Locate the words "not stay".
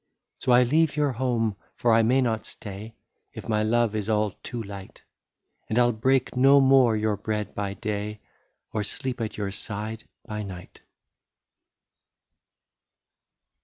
2.23-2.95